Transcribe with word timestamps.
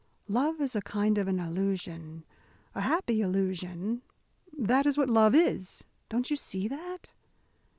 Love 0.27 0.59
is 0.59 0.75
a 0.75 0.81
kind 0.81 1.19
of 1.19 1.27
an 1.27 1.39
illusion 1.39 2.25
a 2.73 2.81
happy 2.81 3.21
illusion, 3.21 4.01
that 4.57 4.87
is 4.87 4.97
what 4.97 5.09
love 5.11 5.35
is. 5.35 5.83
Don't 6.09 6.31
you 6.31 6.35
see 6.35 6.67
that?" 6.67 7.13